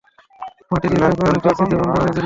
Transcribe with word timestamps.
মাটি 0.71 0.87
দিয়ে 0.91 1.07
চোখ 1.09 1.21
ও 1.21 1.31
নাকের 1.31 1.53
ছিদ্র 1.57 1.73
বন্ধ 1.79 1.91
করে 1.93 2.05
দিল। 2.07 2.19